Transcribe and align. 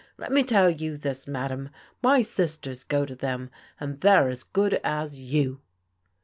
Let 0.17 0.31
me 0.31 0.41
tell 0.41 0.67
you 0.67 0.97
this, 0.97 1.27
madam, 1.27 1.69
my 2.01 2.21
sisters 2.21 2.83
go 2.83 3.05
to 3.05 3.13
them, 3.15 3.51
and 3.79 4.01
they're 4.01 4.29
as 4.29 4.43
good 4.43 4.81
as 4.83 5.21
you." 5.21 5.61